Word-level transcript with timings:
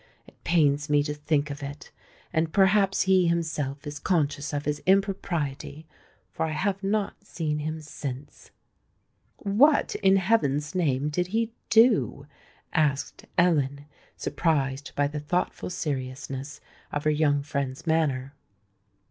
It 0.25 0.43
pains 0.43 0.89
me 0.89 1.03
to 1.03 1.13
think 1.13 1.51
of 1.51 1.61
it; 1.61 1.91
and 2.33 2.51
perhaps 2.51 3.03
he 3.03 3.27
himself 3.27 3.85
is 3.85 3.99
conscious 3.99 4.51
of 4.51 4.65
his 4.65 4.81
impropriety, 4.87 5.85
for 6.31 6.47
I 6.47 6.53
have 6.53 6.81
not 6.81 7.23
seen 7.23 7.59
him 7.59 7.81
since." 7.81 8.49
"What, 9.37 9.93
in 10.01 10.15
heaven's 10.15 10.73
name, 10.73 11.09
did 11.09 11.27
he 11.27 11.51
do?" 11.69 12.25
asked 12.73 13.27
Ellen, 13.37 13.85
surprised 14.17 14.91
by 14.95 15.05
the 15.07 15.19
thoughtful 15.19 15.69
seriousness 15.69 16.61
of 16.91 17.03
her 17.03 17.11
young 17.11 17.43
friend's 17.43 17.85
manner. 17.85 18.33